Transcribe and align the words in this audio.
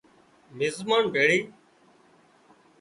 مزمان 0.57 1.03
ڀيۯي 1.13 1.39